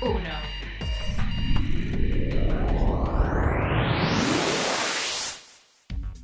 1. 0.00 0.58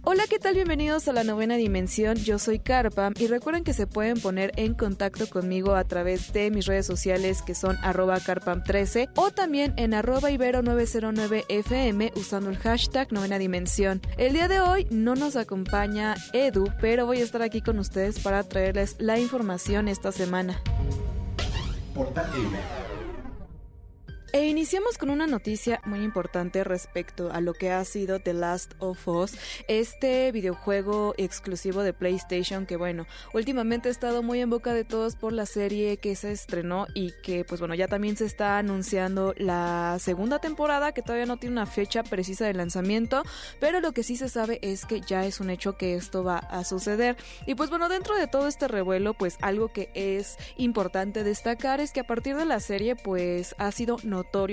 Hola, 0.07 0.25
¿qué 0.29 0.39
tal? 0.39 0.55
Bienvenidos 0.55 1.09
a 1.09 1.13
la 1.13 1.25
novena 1.25 1.57
dimensión. 1.57 2.17
Yo 2.17 2.39
soy 2.39 2.59
Carpam 2.59 3.15
y 3.19 3.27
recuerden 3.27 3.65
que 3.65 3.73
se 3.73 3.87
pueden 3.87 4.21
poner 4.21 4.53
en 4.57 4.75
contacto 4.75 5.27
conmigo 5.29 5.75
a 5.75 5.85
través 5.85 6.33
de 6.33 6.51
mis 6.51 6.67
redes 6.67 6.87
sociales 6.87 7.41
que 7.43 7.55
son 7.55 7.77
arroba 7.83 8.21
carpam13 8.21 9.11
o 9.17 9.31
también 9.31 9.73
en 9.77 9.95
arroba 9.95 10.31
ibero909fm 10.31 12.13
usando 12.17 12.51
el 12.51 12.59
hashtag 12.59 13.13
novena 13.13 13.39
dimensión. 13.39 14.03
El 14.19 14.35
día 14.35 14.47
de 14.47 14.61
hoy 14.61 14.87
no 14.91 15.15
nos 15.15 15.37
acompaña 15.37 16.15
Edu, 16.33 16.69
pero 16.81 17.07
voy 17.07 17.21
a 17.21 17.25
estar 17.25 17.41
aquí 17.43 17.63
con 17.63 17.79
ustedes 17.79 18.21
para 18.21 18.43
traerles 18.45 18.97
la 18.99 19.19
información 19.19 19.89
esta 19.89 20.13
semana. 20.13 20.61
Portal 21.95 22.27
M. 22.37 22.84
E 24.35 24.49
iniciamos 24.49 24.99
con 24.99 25.11
una 25.11 25.29
noticia 25.29 25.81
muy 25.85 26.01
importante 26.01 26.65
respecto 26.65 27.31
a 27.31 27.41
lo 27.41 27.55
que 27.55 27.71
ha 27.71 27.85
sido 27.85 28.19
The 28.19 28.33
Last 28.33 28.73
of 28.81 29.07
Us, 29.07 29.35
este 29.69 30.33
videojuego 30.33 31.15
exclusivo 31.19 31.85
de 31.85 31.93
PlayStation 31.93 32.67
que 32.67 32.77
bueno, 32.77 33.07
últimamente 33.33 33.87
ha 33.87 33.93
estado 33.93 34.25
muy 34.25 34.41
en 34.41 34.51
boca 34.51 34.75
de 34.75 34.83
todos 34.83 35.15
por 35.15 35.33
la 35.33 35.47
serie 35.47 35.99
que 35.99 36.17
se 36.17 36.33
estrenó 36.33 36.89
y 36.95 37.13
que 37.23 37.45
pues 37.45 37.61
bueno, 37.61 37.77
ya 37.77 37.87
también 37.87 38.17
se 38.17 38.25
está 38.25 38.59
anunciando 38.59 39.35
la 39.37 39.99
segunda 40.01 40.41
temporada 40.41 40.91
que 40.91 41.03
todavía 41.03 41.27
no 41.27 41.37
tiene 41.37 41.53
una 41.53 41.67
fecha 41.67 42.03
precisa 42.03 42.45
de 42.45 42.55
lanzamiento, 42.55 43.23
pero 43.61 43.81
lo 43.81 43.93
que 43.93 44.03
sí 44.03 44.17
se 44.17 44.29
sabe 44.29 44.59
es 44.63 44.85
que 44.85 45.01
ya 45.01 45.25
es 45.25 45.39
un 45.39 45.49
hecho 45.49 45.77
que 45.77 45.95
esto 45.95 46.25
va 46.25 46.39
a 46.39 46.65
suceder. 46.65 47.17
Y 47.47 47.55
pues 47.55 47.71
bueno, 47.71 47.89
dentro 47.89 48.17
de 48.17 48.27
todo 48.27 48.49
este 48.49 48.67
revuelo, 48.67 49.15
pues 49.15 49.37
algo 49.43 49.69
que 49.69 49.91
es 49.95 50.39
importante 50.57 51.23
destacar 51.23 51.79
es 51.79 51.93
que 51.93 52.01
a 52.01 52.07
partir 52.09 52.35
de 52.35 52.47
la 52.47 52.59
serie 52.59 52.97
pues 52.97 53.55
ha 53.59 53.71
sido 53.71 53.99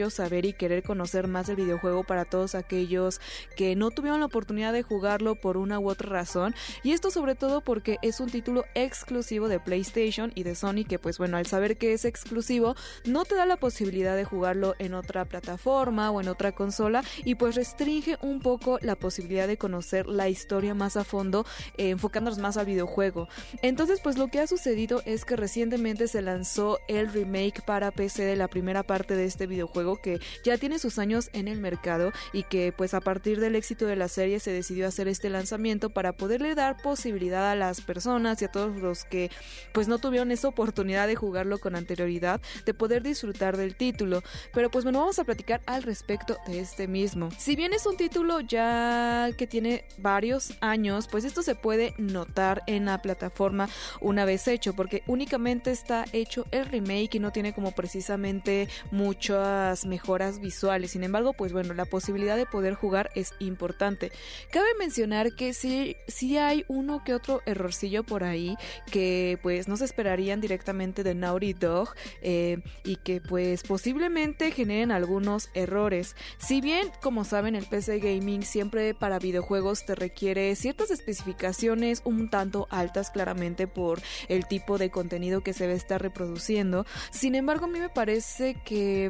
saber 0.09 0.45
y 0.45 0.53
querer 0.53 0.83
conocer 0.83 1.27
más 1.27 1.47
del 1.47 1.55
videojuego 1.55 2.03
para 2.03 2.25
todos 2.25 2.55
aquellos 2.55 3.19
que 3.55 3.75
no 3.75 3.91
tuvieron 3.91 4.19
la 4.19 4.25
oportunidad 4.28 4.73
de 4.73 4.83
jugarlo 4.83 5.36
por 5.36 5.58
una 5.58 5.80
u 5.80 5.89
otra 5.89 6.09
razón. 6.09 6.53
Y 6.83 6.91
esto 6.91 7.11
sobre 7.11 7.36
todo 7.36 7.61
porque 7.61 7.97
es 8.02 8.19
un 8.19 8.30
título 8.30 8.66
exclusivo 8.75 9.47
de 9.47 9.59
PlayStation 9.59 10.31
y 10.36 10.44
de 10.44 10.55
Sony 10.55 10.86
que 10.88 11.00
pues 11.00 11.17
bueno, 11.17 11.38
al 11.38 11.45
saber 11.45 11.78
que 11.78 11.94
es 11.94 12.05
exclusivo, 12.05 12.75
no 13.05 13.25
te 13.25 13.36
da 13.36 13.45
la 13.45 13.58
posibilidad 13.58 14.16
de 14.16 14.25
jugarlo 14.25 14.75
en 14.80 14.94
otra 14.94 15.25
plataforma 15.25 16.11
o 16.11 16.22
en 16.22 16.28
otra 16.28 16.52
consola 16.52 17.03
y 17.23 17.35
pues 17.35 17.56
restringe 17.56 18.17
un 18.22 18.39
poco 18.39 18.80
la 18.81 18.95
posibilidad 18.95 19.47
de 19.47 19.58
conocer 19.58 20.08
la 20.08 20.30
historia 20.30 20.73
más 20.73 20.97
a 20.97 21.03
fondo, 21.03 21.45
eh, 21.78 21.89
enfocándonos 21.89 22.39
más 22.39 22.58
al 22.58 22.66
videojuego. 22.66 23.28
Entonces 23.61 24.00
pues 24.02 24.17
lo 24.17 24.28
que 24.28 24.39
ha 24.39 24.47
sucedido 24.47 25.02
es 25.06 25.25
que 25.25 25.35
recientemente 25.35 26.08
se 26.08 26.22
lanzó 26.22 26.80
el 26.88 27.11
remake 27.11 27.61
para 27.63 27.91
PC 27.91 28.23
de 28.23 28.35
la 28.35 28.47
primera 28.47 28.83
parte 28.83 29.16
de 29.16 29.25
este 29.25 29.47
videojuego 29.47 29.61
que 30.02 30.20
ya 30.44 30.58
tiene 30.58 30.80
sus 30.80 31.00
años 31.00 31.30
en 31.34 31.48
el 31.48 31.59
mercado 31.59 32.12
y 32.34 32.44
que 32.44 32.73
pues 32.76 32.94
a 32.94 33.02
partir 33.02 33.40
del 33.40 33.56
éxito 33.56 33.86
de 33.86 33.95
la 33.95 34.08
serie 34.08 34.40
se 34.40 34.52
decidió 34.52 34.88
hacer 34.88 35.08
este 35.08 35.30
lanzamiento 35.30 35.90
para 35.90 36.14
poderle 36.14 36.56
dar 36.56 36.81
posibilidad 36.81 37.52
a 37.52 37.56
las 37.56 37.81
personas 37.81 38.41
y 38.41 38.46
a 38.46 38.52
todos 38.52 38.78
los 38.78 39.03
que 39.03 39.30
pues 39.74 39.88
no 39.88 40.00
tuvieron 40.00 40.31
esa 40.31 40.47
oportunidad 40.47 41.08
de 41.08 41.16
jugarlo 41.16 41.59
con 41.59 41.75
anterioridad 41.75 42.41
de 42.66 42.74
poder 42.74 43.03
disfrutar 43.03 43.58
del 43.58 43.75
título. 43.75 44.22
Pero 44.53 44.69
pues 44.69 44.84
bueno, 44.84 45.00
vamos 45.00 45.19
a 45.19 45.24
platicar 45.24 45.62
al 45.66 45.84
respecto 45.84 46.38
de 46.47 46.59
este 46.59 46.88
mismo. 46.88 47.30
Si 47.38 47.56
bien 47.56 47.74
es 47.74 47.85
un 47.85 47.97
título 47.97 48.40
ya 48.40 49.30
que 49.38 49.47
tiene 49.47 49.85
varios 49.97 50.53
años, 50.62 51.08
pues 51.09 51.25
esto 51.25 51.41
se 51.41 51.56
puede 51.56 51.94
notar 51.97 52.64
en 52.68 52.85
la 52.85 53.02
plataforma 53.02 53.69
una 54.00 54.25
vez 54.25 54.47
hecho, 54.47 54.74
porque 54.74 55.03
únicamente 55.08 55.72
está 55.72 56.06
hecho 56.14 56.46
el 56.52 56.66
remake 56.66 57.16
y 57.16 57.19
no 57.19 57.31
tiene 57.31 57.53
como 57.53 57.72
precisamente 57.72 58.68
mucho 58.91 59.40
mejoras 59.85 60.39
visuales. 60.39 60.91
Sin 60.91 61.03
embargo, 61.03 61.34
pues 61.34 61.53
bueno, 61.53 61.73
la 61.73 61.85
posibilidad 61.85 62.38
de 62.38 62.45
poder 62.45 62.73
jugar 62.73 63.09
es 63.16 63.34
importante. 63.39 64.12
Cabe 64.51 64.67
mencionar 64.79 65.35
que 65.35 65.53
sí, 65.53 65.95
sí 66.07 66.38
hay 66.38 66.66
uno 66.67 67.03
que 67.03 67.13
otro 67.13 67.41
errorcillo 67.45 68.03
por 68.03 68.23
ahí 68.23 68.56
que 68.91 69.40
pues 69.41 69.67
no 69.67 69.78
se 69.78 69.85
esperarían 69.85 70.41
directamente 70.41 71.03
de 71.03 71.16
Naughty 71.16 71.53
Dog 71.53 71.90
eh, 72.22 72.59
y 72.84 72.97
que 72.97 73.22
pues 73.22 73.63
posiblemente 73.63 74.51
generen 74.51 74.91
algunos 74.91 75.50
errores. 75.53 76.16
Si 76.38 76.61
bien, 76.61 76.90
como 77.01 77.23
saben, 77.23 77.56
el 77.56 77.66
PC 77.66 78.00
Gaming 78.00 78.44
siempre 78.44 78.94
para 78.94 79.19
videojuegos 79.19 79.85
te 79.85 79.95
requiere 79.95 80.56
ciertas 80.56 80.91
especificaciones 80.91 82.01
un 82.06 82.29
tanto 82.29 82.67
altas 82.69 83.11
claramente 83.11 83.67
por 83.67 84.01
el 84.28 84.45
tipo 84.47 84.78
de 84.78 84.90
contenido 84.90 85.41
que 85.41 85.53
se 85.53 85.67
ve 85.67 85.73
estar 85.73 86.01
reproduciendo. 86.01 86.85
Sin 87.11 87.35
embargo, 87.35 87.66
a 87.66 87.67
mí 87.67 87.79
me 87.79 87.90
parece 87.90 88.56
que 88.66 89.09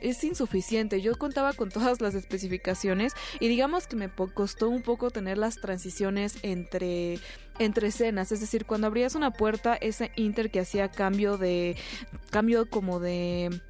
es 0.00 0.24
insuficiente. 0.24 1.00
Yo 1.00 1.16
contaba 1.16 1.52
con 1.52 1.70
todas 1.70 2.00
las 2.00 2.14
especificaciones 2.14 3.14
y 3.40 3.48
digamos 3.48 3.86
que 3.86 3.96
me 3.96 4.08
costó 4.08 4.68
un 4.68 4.82
poco 4.82 5.10
tener 5.10 5.38
las 5.38 5.56
transiciones 5.56 6.36
entre 6.42 7.18
entre 7.60 7.88
escenas, 7.88 8.30
es 8.30 8.40
decir, 8.40 8.66
cuando 8.66 8.86
abrías 8.86 9.16
una 9.16 9.32
puerta, 9.32 9.74
ese 9.74 10.12
inter 10.14 10.48
que 10.50 10.60
hacía 10.60 10.92
cambio 10.92 11.38
de 11.38 11.76
cambio 12.30 12.70
como 12.70 13.00
de 13.00 13.60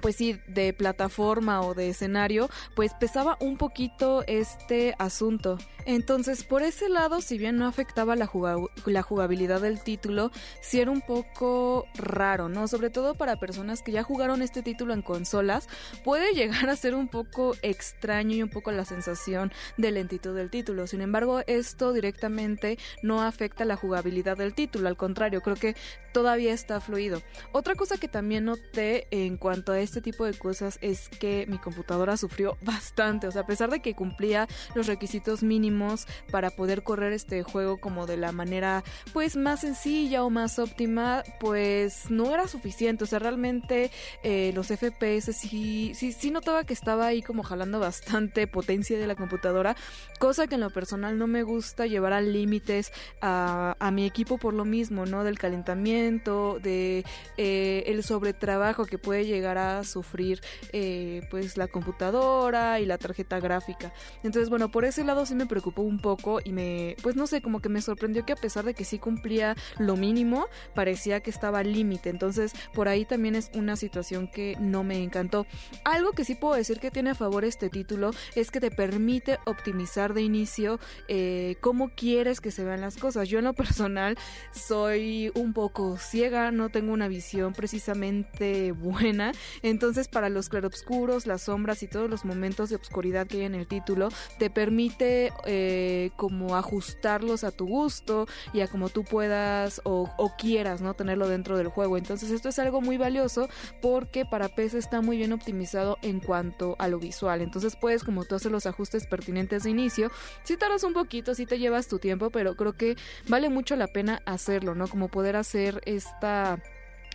pues 0.00 0.16
sí, 0.16 0.40
de 0.46 0.72
plataforma 0.72 1.60
o 1.62 1.74
de 1.74 1.90
escenario, 1.90 2.48
pues 2.74 2.94
pesaba 2.94 3.36
un 3.40 3.56
poquito 3.56 4.24
este 4.26 4.94
asunto. 4.98 5.58
Entonces, 5.86 6.44
por 6.44 6.62
ese 6.62 6.88
lado, 6.88 7.20
si 7.20 7.38
bien 7.38 7.56
no 7.56 7.66
afectaba 7.66 8.14
la, 8.14 8.26
jugabilidad 8.26 9.60
del 9.60 9.82
título, 9.82 10.30
sí 10.60 10.80
era 10.80 10.90
un 10.90 11.00
poco 11.00 11.86
raro, 11.94 12.48
¿no? 12.48 12.68
Sobre 12.68 12.90
todo 12.90 13.14
para 13.14 13.36
personas 13.36 13.82
que 13.82 13.92
ya 13.92 14.02
jugaron 14.02 14.42
este 14.42 14.62
título 14.62 14.92
en 14.94 15.02
consolas, 15.02 15.68
puede 16.04 16.34
llegar 16.34 16.68
a 16.68 16.76
ser 16.76 16.94
un 16.94 17.08
poco 17.08 17.54
extraño 17.62 18.36
y 18.36 18.42
un 18.42 18.50
poco 18.50 18.70
la 18.72 18.84
sensación 18.84 19.52
de 19.78 19.90
lentitud 19.90 20.34
del 20.34 20.50
título. 20.50 20.86
Sin 20.86 21.00
embargo, 21.00 21.40
esto 21.46 21.92
directamente 21.92 22.78
no 23.02 23.22
afecta 23.22 23.64
la 23.64 23.76
jugabilidad 23.76 24.36
del 24.36 24.54
título, 24.54 24.88
al 24.88 24.96
contrario, 24.96 25.40
creo 25.40 25.56
que 25.56 25.76
todavía 26.12 26.52
está 26.52 26.80
fluido. 26.80 27.22
Otra 27.52 27.74
cosa 27.74 27.96
que 27.96 28.08
también 28.08 28.44
noté 28.44 29.06
en 29.10 29.36
cuanto 29.36 29.72
a 29.72 29.80
tipo 30.00 30.24
de 30.24 30.34
cosas 30.34 30.78
es 30.80 31.08
que 31.08 31.46
mi 31.48 31.58
computadora 31.58 32.16
sufrió 32.16 32.56
bastante, 32.62 33.26
o 33.26 33.32
sea, 33.32 33.42
a 33.42 33.46
pesar 33.46 33.70
de 33.70 33.80
que 33.80 33.94
cumplía 33.94 34.46
los 34.76 34.86
requisitos 34.86 35.42
mínimos 35.42 36.06
para 36.30 36.50
poder 36.50 36.84
correr 36.84 37.12
este 37.12 37.42
juego 37.42 37.78
como 37.78 38.06
de 38.06 38.16
la 38.16 38.30
manera 38.30 38.84
pues 39.12 39.36
más 39.36 39.62
sencilla 39.62 40.22
o 40.22 40.30
más 40.30 40.60
óptima, 40.60 41.24
pues 41.40 42.10
no 42.10 42.32
era 42.32 42.46
suficiente, 42.46 43.04
o 43.04 43.06
sea, 43.06 43.18
realmente 43.18 43.90
eh, 44.22 44.52
los 44.54 44.68
FPS 44.68 45.34
sí, 45.34 45.92
sí, 45.94 46.12
sí 46.12 46.30
notaba 46.30 46.62
que 46.62 46.74
estaba 46.74 47.06
ahí 47.06 47.22
como 47.22 47.42
jalando 47.42 47.80
bastante 47.80 48.46
potencia 48.46 48.96
de 48.96 49.06
la 49.08 49.16
computadora, 49.16 49.74
cosa 50.20 50.46
que 50.46 50.54
en 50.54 50.60
lo 50.60 50.70
personal 50.70 51.18
no 51.18 51.26
me 51.26 51.42
gusta 51.42 51.86
llevar 51.86 52.12
a 52.12 52.20
límites 52.20 52.92
a, 53.20 53.76
a 53.78 53.90
mi 53.90 54.06
equipo 54.06 54.38
por 54.38 54.54
lo 54.54 54.64
mismo, 54.64 55.06
¿no? 55.06 55.24
Del 55.24 55.38
calentamiento, 55.38 56.58
de 56.60 57.04
eh, 57.36 57.84
el 57.86 58.02
sobretrabajo 58.02 58.84
que 58.84 58.98
puede 58.98 59.26
llegar 59.26 59.58
a 59.58 59.79
sufrir 59.84 60.40
eh, 60.72 61.22
pues 61.30 61.56
la 61.56 61.68
computadora 61.68 62.80
y 62.80 62.86
la 62.86 62.98
tarjeta 62.98 63.40
gráfica. 63.40 63.92
Entonces, 64.22 64.50
bueno, 64.50 64.70
por 64.70 64.84
ese 64.84 65.04
lado 65.04 65.26
sí 65.26 65.34
me 65.34 65.46
preocupó 65.46 65.82
un 65.82 65.98
poco 65.98 66.40
y 66.42 66.52
me, 66.52 66.96
pues 67.02 67.16
no 67.16 67.26
sé, 67.26 67.42
como 67.42 67.60
que 67.60 67.68
me 67.68 67.82
sorprendió 67.82 68.24
que 68.24 68.32
a 68.32 68.36
pesar 68.36 68.64
de 68.64 68.74
que 68.74 68.84
sí 68.84 68.98
cumplía 68.98 69.56
lo 69.78 69.96
mínimo, 69.96 70.46
parecía 70.74 71.20
que 71.20 71.30
estaba 71.30 71.60
al 71.60 71.72
límite. 71.72 72.10
Entonces, 72.10 72.52
por 72.74 72.88
ahí 72.88 73.04
también 73.04 73.34
es 73.34 73.50
una 73.54 73.76
situación 73.76 74.28
que 74.28 74.56
no 74.60 74.84
me 74.84 75.02
encantó. 75.02 75.46
Algo 75.84 76.12
que 76.12 76.24
sí 76.24 76.34
puedo 76.34 76.54
decir 76.54 76.80
que 76.80 76.90
tiene 76.90 77.10
a 77.10 77.14
favor 77.14 77.44
este 77.44 77.68
título 77.68 78.10
es 78.34 78.50
que 78.50 78.60
te 78.60 78.70
permite 78.70 79.38
optimizar 79.46 80.14
de 80.14 80.22
inicio 80.22 80.78
eh, 81.08 81.56
cómo 81.60 81.90
quieres 81.90 82.40
que 82.40 82.50
se 82.50 82.64
vean 82.64 82.80
las 82.80 82.96
cosas. 82.96 83.28
Yo 83.28 83.38
en 83.38 83.44
lo 83.44 83.54
personal 83.54 84.16
soy 84.52 85.30
un 85.34 85.52
poco 85.52 85.96
ciega, 85.98 86.50
no 86.50 86.68
tengo 86.68 86.92
una 86.92 87.08
visión 87.08 87.52
precisamente 87.52 88.72
buena. 88.72 89.32
Entonces, 89.70 90.08
para 90.08 90.28
los 90.28 90.48
claroscuros, 90.48 91.26
las 91.26 91.42
sombras 91.42 91.82
y 91.82 91.88
todos 91.88 92.10
los 92.10 92.24
momentos 92.24 92.70
de 92.70 92.76
obscuridad 92.76 93.26
que 93.26 93.38
hay 93.38 93.44
en 93.44 93.54
el 93.54 93.66
título, 93.66 94.08
te 94.38 94.50
permite 94.50 95.32
eh, 95.46 96.10
como 96.16 96.56
ajustarlos 96.56 97.44
a 97.44 97.52
tu 97.52 97.66
gusto 97.66 98.26
y 98.52 98.60
a 98.60 98.68
como 98.68 98.88
tú 98.88 99.04
puedas 99.04 99.80
o, 99.84 100.10
quieras, 100.38 100.80
¿no? 100.80 100.94
Tenerlo 100.94 101.28
dentro 101.28 101.56
del 101.56 101.68
juego. 101.68 101.96
Entonces, 101.96 102.30
esto 102.30 102.48
es 102.48 102.58
algo 102.58 102.80
muy 102.80 102.96
valioso 102.96 103.48
porque 103.80 104.24
para 104.24 104.48
PC 104.48 104.78
está 104.78 105.00
muy 105.00 105.16
bien 105.16 105.32
optimizado 105.32 105.98
en 106.02 106.20
cuanto 106.20 106.76
a 106.78 106.88
lo 106.88 106.98
visual. 106.98 107.40
Entonces, 107.40 107.76
puedes 107.76 108.04
como 108.04 108.24
tú 108.24 108.34
hacer 108.34 108.50
los 108.50 108.66
ajustes 108.66 109.06
pertinentes 109.06 109.64
de 109.64 109.70
inicio. 109.70 110.10
Si 110.42 110.56
tardas 110.56 110.84
un 110.84 110.94
poquito, 110.94 111.34
si 111.34 111.46
te 111.46 111.58
llevas 111.58 111.88
tu 111.88 111.98
tiempo, 111.98 112.30
pero 112.30 112.56
creo 112.56 112.72
que 112.72 112.96
vale 113.28 113.48
mucho 113.48 113.76
la 113.76 113.86
pena 113.86 114.22
hacerlo, 114.26 114.74
¿no? 114.74 114.88
Como 114.88 115.08
poder 115.08 115.36
hacer 115.36 115.80
esta 115.84 116.60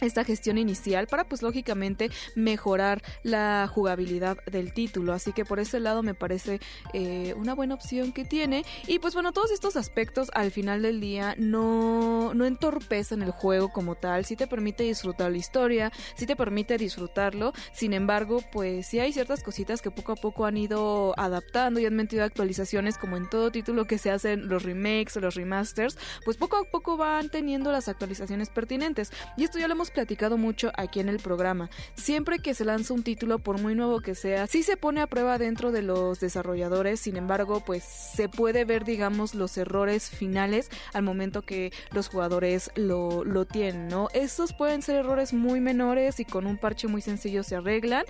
esta 0.01 0.23
gestión 0.23 0.57
inicial 0.57 1.07
para 1.07 1.23
pues 1.23 1.41
lógicamente 1.41 2.09
mejorar 2.35 3.01
la 3.23 3.69
jugabilidad 3.71 4.37
del 4.45 4.73
título. 4.73 5.13
Así 5.13 5.33
que 5.33 5.45
por 5.45 5.59
ese 5.59 5.79
lado 5.79 6.03
me 6.03 6.13
parece 6.13 6.59
eh, 6.93 7.33
una 7.37 7.53
buena 7.53 7.75
opción 7.75 8.11
que 8.11 8.25
tiene. 8.25 8.65
Y 8.87 8.99
pues 8.99 9.13
bueno 9.13 9.31
todos 9.31 9.51
estos 9.51 9.75
aspectos 9.75 10.29
al 10.33 10.51
final 10.51 10.81
del 10.81 10.99
día 10.99 11.35
no, 11.37 12.33
no 12.33 12.45
entorpecen 12.45 13.21
el 13.21 13.31
juego 13.31 13.71
como 13.71 13.95
tal. 13.95 14.25
Sí 14.25 14.35
te 14.35 14.47
permite 14.47 14.83
disfrutar 14.83 15.31
la 15.31 15.37
historia 15.37 15.91
sí 16.15 16.25
te 16.25 16.35
permite 16.35 16.77
disfrutarlo. 16.77 17.53
Sin 17.73 17.93
embargo 17.93 18.41
pues 18.51 18.87
sí 18.87 18.99
hay 18.99 19.13
ciertas 19.13 19.43
cositas 19.43 19.81
que 19.81 19.91
poco 19.91 20.11
a 20.11 20.15
poco 20.15 20.45
han 20.45 20.57
ido 20.57 21.13
adaptando 21.17 21.79
y 21.79 21.85
han 21.85 21.95
metido 21.95 22.23
actualizaciones 22.23 22.97
como 22.97 23.17
en 23.17 23.29
todo 23.29 23.51
título 23.51 23.85
que 23.85 23.97
se 23.97 24.11
hacen 24.11 24.47
los 24.47 24.63
remakes 24.63 25.17
o 25.17 25.19
los 25.19 25.35
remasters 25.35 25.97
pues 26.23 26.37
poco 26.37 26.57
a 26.57 26.63
poco 26.63 26.97
van 26.97 27.29
teniendo 27.29 27.71
las 27.71 27.87
actualizaciones 27.87 28.49
pertinentes. 28.49 29.11
Y 29.37 29.43
esto 29.43 29.59
ya 29.59 29.67
lo 29.67 29.73
hemos 29.73 29.84
platicado 29.91 30.37
mucho 30.37 30.71
aquí 30.75 30.99
en 30.99 31.09
el 31.09 31.19
programa. 31.19 31.69
Siempre 31.95 32.39
que 32.39 32.53
se 32.53 32.65
lanza 32.65 32.93
un 32.93 33.03
título, 33.03 33.39
por 33.39 33.59
muy 33.61 33.75
nuevo 33.75 34.01
que 34.01 34.15
sea, 34.15 34.47
sí 34.47 34.63
se 34.63 34.77
pone 34.77 35.01
a 35.01 35.07
prueba 35.07 35.37
dentro 35.37 35.71
de 35.71 35.81
los 35.81 36.19
desarrolladores, 36.19 36.99
sin 36.99 37.17
embargo, 37.17 37.61
pues 37.65 37.83
se 37.83 38.29
puede 38.29 38.65
ver, 38.65 38.83
digamos, 38.83 39.35
los 39.35 39.57
errores 39.57 40.09
finales 40.09 40.69
al 40.93 41.03
momento 41.03 41.41
que 41.41 41.71
los 41.91 42.09
jugadores 42.09 42.71
lo, 42.75 43.23
lo 43.23 43.45
tienen, 43.45 43.87
¿no? 43.87 44.07
Estos 44.13 44.53
pueden 44.53 44.81
ser 44.81 44.97
errores 44.97 45.33
muy 45.33 45.59
menores 45.59 46.19
y 46.19 46.25
con 46.25 46.45
un 46.45 46.57
parche 46.57 46.87
muy 46.87 47.01
sencillo 47.01 47.43
se 47.43 47.55
arreglan, 47.55 48.05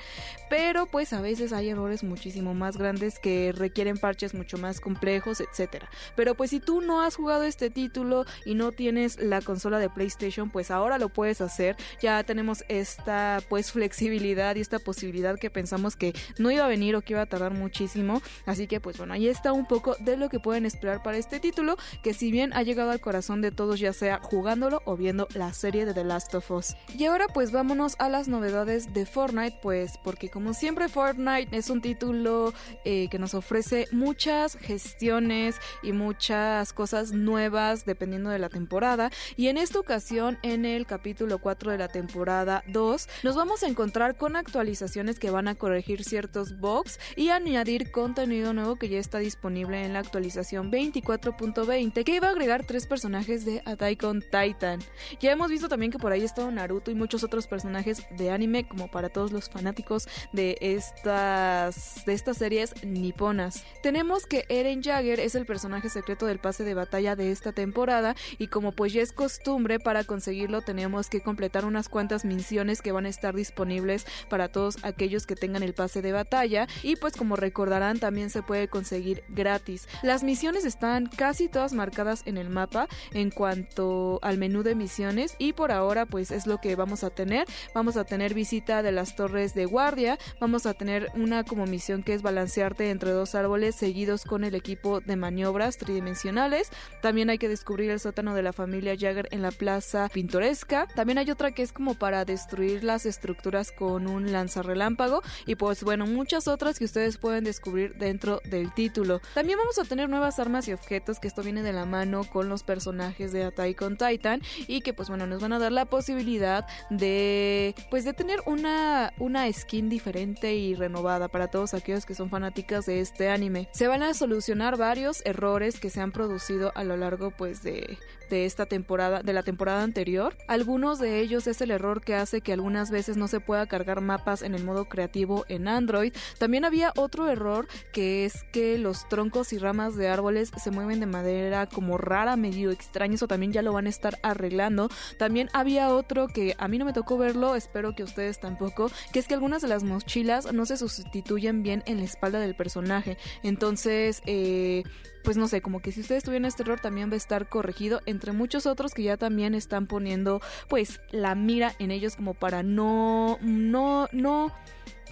pero 0.50 0.86
pues 0.86 1.14
a 1.14 1.22
veces 1.22 1.54
hay 1.54 1.70
errores 1.70 2.04
muchísimo 2.04 2.54
más 2.54 2.78
grandes 2.78 3.20
que 3.20 3.52
requieren 3.56 3.98
parches 3.98 4.34
mucho 4.34 4.58
más 4.58 4.80
complejos, 4.80 5.42
etcétera. 5.42 5.90
Pero 6.16 6.36
pues 6.36 6.50
si 6.52 6.60
tú 6.60 6.82
no 6.82 7.02
has 7.02 7.16
jugado 7.16 7.44
este 7.44 7.70
título 7.70 8.26
y 8.46 8.56
no 8.56 8.72
tienes 8.72 9.20
la 9.20 9.42
consola 9.42 9.80
de 9.80 9.90
PlayStation, 9.90 10.50
pues 10.50 10.72
ahora 10.72 10.98
lo 10.98 11.10
puedes 11.10 11.42
hacer 11.42 11.65
ya 12.02 12.24
tenemos 12.24 12.64
esta 12.68 13.42
pues 13.50 13.72
flexibilidad 13.72 14.56
y 14.56 14.62
esta 14.62 14.80
posibilidad 14.80 15.38
que 15.40 15.50
pensamos 15.50 15.96
que 15.96 16.14
no 16.38 16.52
iba 16.52 16.66
a 16.66 16.68
venir 16.68 16.96
o 16.96 17.02
que 17.02 17.14
iba 17.14 17.22
a 17.22 17.26
tardar 17.26 17.54
muchísimo. 17.54 18.22
Así 18.46 18.68
que 18.68 18.80
pues 18.80 18.98
bueno, 18.98 19.14
ahí 19.14 19.28
está 19.28 19.54
un 19.54 19.66
poco 19.66 19.96
de 20.00 20.18
lo 20.18 20.30
que 20.30 20.40
pueden 20.40 20.66
esperar 20.66 21.02
para 21.04 21.18
este 21.18 21.40
título, 21.40 21.78
que 22.04 22.14
si 22.14 22.32
bien 22.32 22.54
ha 22.54 22.64
llegado 22.64 22.92
al 22.92 23.00
corazón 23.00 23.42
de 23.42 23.52
todos, 23.52 23.80
ya 23.80 23.94
sea 23.94 24.20
jugándolo 24.22 24.82
o 24.86 24.96
viendo 24.98 25.28
la 25.34 25.54
serie 25.54 25.86
de 25.86 25.94
The 25.94 26.04
Last 26.04 26.34
of 26.36 26.52
Us. 26.52 26.76
Y 26.98 27.06
ahora 27.06 27.28
pues 27.34 27.52
vámonos 27.52 27.96
a 28.00 28.10
las 28.10 28.28
novedades 28.28 28.94
de 28.94 29.06
Fortnite, 29.06 29.60
pues 29.62 29.98
porque 30.04 30.30
como 30.30 30.54
siempre 30.54 30.90
Fortnite 30.90 31.56
es 31.56 31.70
un 31.70 31.82
título 31.82 32.54
eh, 32.84 33.08
que 33.10 33.20
nos 33.20 33.34
ofrece 33.34 33.88
muchas 33.92 34.58
gestiones 34.58 35.56
y 35.84 35.92
muchas 35.92 36.74
cosas 36.74 37.12
nuevas 37.12 37.86
dependiendo 37.86 38.30
de 38.30 38.40
la 38.40 38.50
temporada. 38.50 39.12
Y 39.36 39.48
en 39.48 39.58
esta 39.58 39.80
ocasión, 39.80 40.38
en 40.44 40.66
el 40.66 40.86
capítulo 40.86 41.40
4 41.40 41.55
de 41.56 41.78
la 41.78 41.88
temporada 41.88 42.64
2, 42.68 43.08
nos 43.24 43.36
vamos 43.36 43.64
a 43.64 43.68
encontrar 43.68 44.18
con 44.18 44.36
actualizaciones 44.36 45.20
que 45.20 45.32
van 45.32 45.48
a 45.48 45.56
corregir 45.56 46.04
ciertos 46.04 46.60
bugs 46.60 47.00
y 47.16 47.30
añadir 47.30 47.92
contenido 47.92 48.54
nuevo 48.54 48.76
que 48.76 48.90
ya 48.90 49.00
está 49.00 49.20
disponible 49.20 49.86
en 49.86 49.94
la 49.94 50.00
actualización 50.00 50.72
24.20 50.72 52.04
que 52.04 52.16
iba 52.16 52.28
a 52.28 52.32
agregar 52.32 52.66
tres 52.66 52.86
personajes 52.86 53.46
de 53.46 53.62
Attack 53.66 54.04
on 54.04 54.22
Titan. 54.22 54.80
Ya 55.22 55.32
hemos 55.32 55.50
visto 55.50 55.70
también 55.70 55.92
que 55.92 55.98
por 55.98 56.12
ahí 56.12 56.24
está 56.24 56.50
Naruto 56.52 56.92
y 56.92 56.96
muchos 56.96 57.24
otros 57.24 57.48
personajes 57.48 58.04
de 58.12 58.32
anime 58.32 58.68
como 58.68 58.92
para 58.92 59.10
todos 59.10 59.32
los 59.32 59.50
fanáticos 59.50 60.08
de 60.34 60.58
estas 60.60 62.06
de 62.06 62.14
estas 62.14 62.38
series 62.38 62.74
niponas. 62.84 63.64
Tenemos 63.82 64.26
que 64.26 64.46
Eren 64.50 64.84
Jagger 64.84 65.20
es 65.20 65.36
el 65.36 65.46
personaje 65.46 65.90
secreto 65.90 66.26
del 66.26 66.40
pase 66.40 66.64
de 66.64 66.74
batalla 66.74 67.16
de 67.16 67.32
esta 67.32 67.54
temporada 67.54 68.16
y 68.38 68.48
como 68.48 68.74
pues 68.74 68.94
ya 68.94 69.02
es 69.02 69.14
costumbre 69.14 69.80
para 69.80 70.04
conseguirlo 70.04 70.62
tenemos 70.62 71.10
que 71.10 71.22
completar 71.22 71.45
unas 71.66 71.90
cuantas 71.90 72.26
misiones 72.26 72.82
que 72.82 72.92
van 72.92 73.06
a 73.06 73.10
estar 73.10 73.36
disponibles 73.36 74.06
para 74.30 74.50
todos 74.50 74.78
aquellos 74.84 75.26
que 75.26 75.36
tengan 75.36 75.64
el 75.64 75.74
pase 75.74 76.02
de 76.02 76.12
batalla 76.12 76.68
y 76.84 76.96
pues 76.96 77.16
como 77.16 77.36
recordarán 77.36 78.00
también 78.00 78.30
se 78.30 78.42
puede 78.42 78.68
conseguir 78.68 79.24
gratis. 79.30 79.88
Las 80.04 80.24
misiones 80.24 80.66
están 80.66 81.06
casi 81.06 81.48
todas 81.48 81.74
marcadas 81.74 82.24
en 82.26 82.38
el 82.38 82.50
mapa 82.50 82.88
en 83.14 83.32
cuanto 83.32 84.20
al 84.22 84.38
menú 84.38 84.64
de 84.64 84.76
misiones 84.76 85.36
y 85.38 85.54
por 85.54 85.72
ahora 85.72 86.06
pues 86.06 86.32
es 86.32 86.48
lo 86.48 86.60
que 86.60 86.76
vamos 86.76 87.04
a 87.04 87.10
tener. 87.10 87.48
Vamos 87.74 87.98
a 87.98 88.04
tener 88.04 88.34
visita 88.34 88.82
de 88.82 88.92
las 88.92 89.16
torres 89.16 89.54
de 89.54 89.66
guardia, 89.66 90.18
vamos 90.40 90.66
a 90.66 90.74
tener 90.74 91.10
una 91.16 91.44
como 91.44 91.66
misión 91.66 92.04
que 92.04 92.14
es 92.14 92.22
balancearte 92.22 92.90
entre 92.90 93.12
dos 93.12 93.36
árboles 93.36 93.76
seguidos 93.76 94.24
con 94.24 94.44
el 94.44 94.56
equipo 94.56 95.00
de 95.02 95.16
maniobras 95.16 95.78
tridimensionales. 95.78 96.72
También 97.02 97.30
hay 97.30 97.38
que 97.38 97.50
descubrir 97.50 97.92
el 97.92 98.00
sótano 98.00 98.34
de 98.34 98.44
la 98.44 98.54
familia 98.54 98.96
Jagger 98.98 99.28
en 99.32 99.42
la 99.42 99.52
plaza 99.52 100.10
pintoresca. 100.14 100.88
También 100.96 101.18
hay 101.18 101.30
otra 101.36 101.52
que 101.52 101.64
es 101.64 101.74
como 101.74 101.96
para 101.96 102.24
destruir 102.24 102.86
las 102.86 103.06
estructuras 103.06 103.74
con 103.74 104.08
un 104.08 104.32
lanzarrelámpago 104.32 105.22
y 105.46 105.56
pues 105.56 105.84
bueno, 105.84 106.08
muchas 106.08 106.48
otras 106.48 106.80
que 106.80 106.86
ustedes 106.86 107.18
pueden 107.18 107.44
descubrir 107.44 107.96
dentro 107.96 108.40
del 108.46 108.74
título. 108.74 109.20
También 109.34 109.60
vamos 109.60 109.78
a 109.78 109.84
tener 109.84 110.08
nuevas 110.08 110.40
armas 110.40 110.70
y 110.70 110.72
objetos 110.72 111.20
que 111.20 111.28
esto 111.28 111.44
viene 111.44 111.62
de 111.62 111.74
la 111.74 111.86
mano 111.86 112.24
con 112.24 112.48
los 112.48 112.64
personajes 112.64 113.34
de 113.34 113.44
Attack 113.44 113.82
on 113.82 113.98
Titan 113.98 114.42
y 114.68 114.80
que 114.80 114.94
pues 114.94 115.10
bueno, 115.10 115.28
nos 115.28 115.42
van 115.42 115.52
a 115.52 115.60
dar 115.60 115.74
la 115.74 115.84
posibilidad 115.84 116.66
de 116.90 117.76
pues 117.90 118.06
de 118.06 118.14
tener 118.14 118.40
una 118.46 119.12
una 119.20 119.52
skin 119.52 119.90
diferente 119.90 120.56
y 120.56 120.74
renovada 120.74 121.28
para 121.28 121.48
todos 121.48 121.74
aquellos 121.74 122.06
que 122.06 122.16
son 122.16 122.30
fanáticas 122.30 122.86
de 122.86 123.02
este 123.02 123.30
anime. 123.30 123.68
Se 123.74 123.90
van 123.90 124.04
a 124.04 124.14
solucionar 124.14 124.78
varios 124.78 125.22
errores 125.26 125.82
que 125.82 125.90
se 125.90 126.00
han 126.00 126.14
producido 126.14 126.72
a 126.76 126.86
lo 126.86 126.96
largo 126.96 127.32
pues 127.32 127.62
de 127.62 127.98
de 128.30 128.46
esta 128.46 128.66
temporada, 128.66 129.22
de 129.22 129.34
la 129.34 129.44
temporada 129.44 129.84
anterior. 129.84 130.36
Algunos 130.48 131.00
de 131.00 131.20
ellos 131.20 131.25
es 131.26 131.62
el 131.62 131.72
error 131.72 132.02
que 132.02 132.16
hace 132.16 132.42
que 132.42 132.54
algunas 132.54 132.92
veces 132.92 133.18
no 133.18 133.28
se 133.28 133.40
pueda 133.40 133.66
cargar 133.66 134.00
mapas 134.00 134.42
en 134.44 134.54
el 134.54 134.64
modo 134.64 134.86
creativo 134.86 135.44
en 135.50 135.68
Android. 135.68 136.14
También 136.38 136.66
había 136.66 136.94
otro 136.96 137.28
error 137.28 137.68
que 137.92 138.26
es 138.26 138.44
que 138.52 138.78
los 138.78 139.10
troncos 139.10 139.52
y 139.52 139.58
ramas 139.58 139.96
de 139.96 140.08
árboles 140.08 140.52
se 140.56 140.72
mueven 140.72 141.00
de 141.00 141.08
manera 141.08 141.66
como 141.66 141.98
rara, 141.98 142.36
medio 142.36 142.72
extraña, 142.72 143.16
eso 143.16 143.28
también 143.28 143.52
ya 143.52 143.64
lo 143.64 143.74
van 143.74 143.88
a 143.88 143.90
estar 143.90 144.20
arreglando. 144.22 144.90
También 145.18 145.50
había 145.54 145.90
otro 145.90 146.28
que 146.28 146.56
a 146.60 146.68
mí 146.68 146.78
no 146.78 146.86
me 146.86 146.94
tocó 146.94 147.18
verlo, 147.18 147.56
espero 147.56 147.96
que 147.96 148.04
ustedes 148.04 148.40
tampoco, 148.40 148.92
que 149.12 149.20
es 149.20 149.28
que 149.28 149.34
algunas 149.34 149.62
de 149.62 149.68
las 149.68 149.84
mochilas 149.84 150.54
no 150.54 150.66
se 150.66 150.78
sustituyen 150.78 151.64
bien 151.64 151.84
en 151.88 151.98
la 151.98 152.06
espalda 152.06 152.40
del 152.40 152.56
personaje. 152.56 153.18
Entonces, 153.44 154.22
eh, 154.26 154.84
pues 155.26 155.38
no 155.38 155.48
sé, 155.48 155.60
como 155.60 155.82
que 155.82 155.92
si 155.92 156.02
ustedes 156.02 156.24
tuvieran 156.24 156.46
este 156.46 156.62
error 156.62 156.80
también 156.80 157.10
va 157.10 157.16
a 157.16 157.18
estar 157.18 157.50
corregido, 157.50 158.00
entre 158.06 158.32
muchos 158.32 158.68
otros 158.68 158.94
que 158.94 159.02
ya 159.02 159.18
también 159.18 159.56
están 159.56 159.88
poniendo 159.88 160.40
pues 160.70 161.02
la 161.16 161.36
mira 161.36 161.74
en 161.80 161.92
ellos 161.92 162.16
como 162.16 162.34
para 162.34 162.64
no, 162.64 163.40
no, 163.42 164.08
no 164.12 164.52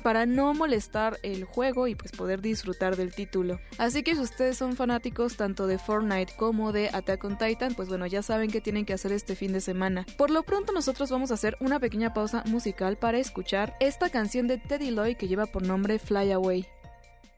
para 0.04 0.26
no 0.26 0.54
molestar 0.54 1.18
el 1.24 1.46
juego 1.46 1.88
y 1.88 1.96
pues 1.96 2.12
poder 2.12 2.42
disfrutar 2.42 2.96
del 2.96 3.16
título. 3.16 3.60
Así 3.78 4.04
que 4.04 4.16
si 4.16 4.22
ustedes 4.22 4.58
son 4.58 4.76
fanáticos 4.76 5.38
tanto 5.38 5.66
de 5.66 5.80
Fortnite 5.80 6.34
como 6.36 6.72
de 6.72 6.90
Attack 6.94 7.24
on 7.24 7.38
Titan, 7.38 7.74
pues 7.74 7.88
bueno, 7.90 8.06
ya 8.06 8.22
saben 8.22 8.52
que 8.52 8.62
tienen 8.62 8.86
que 8.86 8.94
hacer 8.94 9.12
este 9.14 9.36
fin 9.36 9.54
de 9.54 9.62
semana. 9.62 10.06
Por 10.18 10.30
lo 10.30 10.44
pronto 10.44 10.74
nosotros 10.74 11.10
vamos 11.10 11.32
a 11.32 11.36
hacer 11.36 11.58
una 11.62 11.80
pequeña 11.80 12.14
pausa 12.14 12.44
musical 12.46 12.98
para 12.98 13.18
escuchar 13.18 13.76
esta 13.80 14.10
canción 14.10 14.48
de 14.48 14.58
Teddy 14.58 14.92
Lloyd 14.92 15.16
que 15.16 15.28
lleva 15.28 15.46
por 15.46 15.66
nombre 15.66 15.98
Fly 15.98 16.34
Away. 16.34 16.68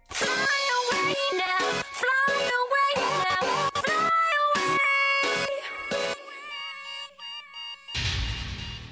Fly 0.09 0.27
away 0.27 1.15
now, 1.37 1.83